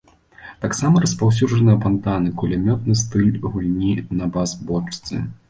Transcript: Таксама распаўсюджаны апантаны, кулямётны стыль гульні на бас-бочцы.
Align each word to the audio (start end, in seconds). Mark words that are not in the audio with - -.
Таксама 0.63 0.95
распаўсюджаны 1.03 1.71
апантаны, 1.77 2.33
кулямётны 2.43 2.97
стыль 3.03 3.31
гульні 3.51 3.93
на 4.23 4.33
бас-бочцы. 4.35 5.25